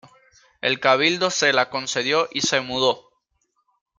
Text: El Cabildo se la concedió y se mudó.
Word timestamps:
El 0.61 0.79
Cabildo 0.79 1.29
se 1.29 1.53
la 1.53 1.69
concedió 1.69 2.27
y 2.31 2.41
se 2.41 2.61
mudó. 2.61 3.11